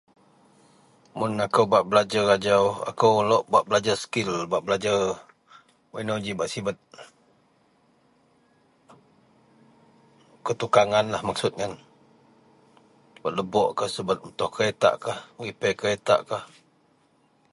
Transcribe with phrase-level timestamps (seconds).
[1.17, 4.95] mun akou bak belajer ajau, akou lok bak belajer skil bak belajer
[5.91, 6.77] wak inou ji bak sibet,
[10.43, 11.73] pertukanganlah maksud ien,
[13.13, 16.43] subet lebokkah subet metuh keretakkah, merepair keretak kah